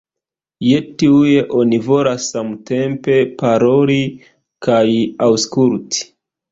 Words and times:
Je 0.67 0.79
tiuj 1.01 1.33
oni 1.59 1.79
volas 1.89 2.31
samtempe 2.37 3.21
paroli 3.43 4.01
kaj 4.71 4.85
aŭskulti. 5.31 6.15